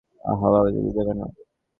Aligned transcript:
আঁহা, 0.21 0.47
বাবা 0.53 0.69
যেতে 0.75 0.91
দেবে 0.97 1.13
না। 1.19 1.25